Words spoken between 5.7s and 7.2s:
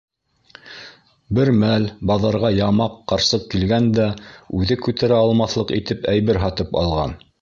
итеп әйбер һатып алған.